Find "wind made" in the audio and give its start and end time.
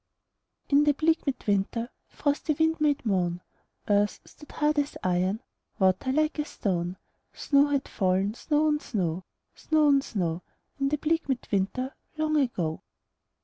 2.55-3.05